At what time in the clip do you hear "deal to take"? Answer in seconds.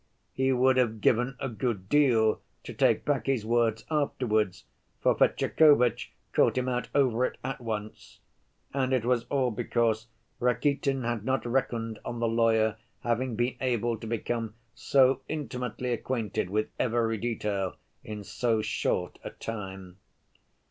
1.87-3.05